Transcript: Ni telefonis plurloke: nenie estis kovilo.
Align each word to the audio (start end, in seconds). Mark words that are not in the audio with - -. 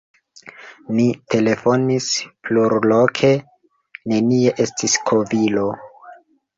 Ni 0.99 1.05
telefonis 1.33 2.09
plurloke: 2.49 3.33
nenie 4.11 4.59
estis 4.69 5.01
kovilo. 5.09 5.73